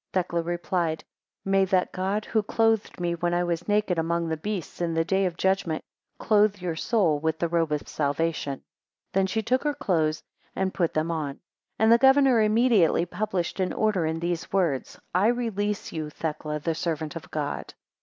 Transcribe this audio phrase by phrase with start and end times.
[0.13, 1.03] 21 Thecla replied:
[1.45, 5.05] May that God who clothed me when I was naked among the beasts, in the
[5.05, 5.83] day of judgment
[6.17, 8.63] clothe your soul with the robe of salvation.
[9.13, 10.23] Then she took her clothes,
[10.55, 11.39] and put them on;
[11.77, 16.59] and the governor immediately published an order in these words: I release to you Thecla
[16.61, 17.75] the servant of God.